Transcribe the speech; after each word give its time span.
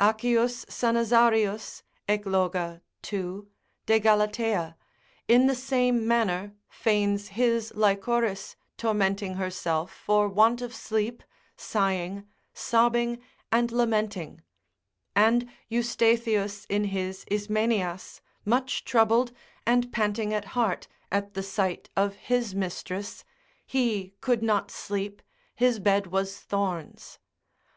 Accius 0.00 0.64
Sanazarius 0.64 1.84
Egloga 2.08 2.80
2. 3.02 3.46
de 3.86 4.00
Galatea, 4.00 4.76
in 5.28 5.46
the 5.46 5.54
same 5.54 6.04
manner 6.04 6.56
feigns 6.68 7.28
his 7.28 7.72
Lychoris 7.76 8.56
tormenting 8.76 9.34
herself 9.34 9.92
for 9.94 10.28
want 10.28 10.60
of 10.62 10.74
sleep, 10.74 11.22
sighing, 11.56 12.26
sobbing, 12.52 13.20
and 13.52 13.70
lamenting; 13.70 14.42
and 15.14 15.48
Eustathius 15.68 16.66
in 16.68 16.86
his 16.86 17.24
Ismenias 17.30 18.20
much 18.44 18.84
troubled, 18.84 19.30
and 19.64 19.92
panting 19.92 20.34
at 20.34 20.44
heart, 20.58 20.88
at 21.12 21.34
the 21.34 21.42
sight 21.44 21.88
of 21.96 22.16
his 22.16 22.52
mistress, 22.52 23.22
he 23.64 24.12
could 24.20 24.42
not 24.42 24.72
sleep, 24.72 25.22
his 25.54 25.78
bed 25.78 26.08
was 26.08 26.36
thorns. 26.40 27.20